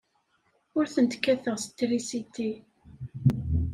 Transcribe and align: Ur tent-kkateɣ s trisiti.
Ur 0.77 0.85
tent-kkateɣ 0.93 1.55
s 1.63 1.65
trisiti. 1.77 2.51